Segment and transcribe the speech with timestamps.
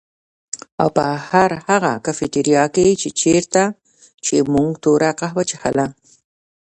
[0.81, 2.85] او په هر هغه کيفېټيريا کي
[3.21, 3.63] چيرته
[4.25, 5.85] چي مونږ توره کهوه څښله